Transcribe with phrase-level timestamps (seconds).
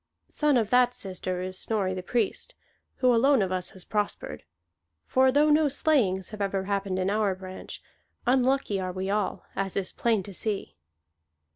[0.29, 2.55] Son of that sister is Snorri the Priest,
[2.95, 4.43] who alone of us has prospered;
[5.05, 7.83] for though no slayings have ever happened in our branch,
[8.25, 10.75] unlucky are we all, as is plain to see."